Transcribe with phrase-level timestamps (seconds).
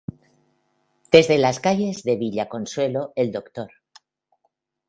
[1.13, 3.71] Desde las calles de Villa Consuelo el Dr.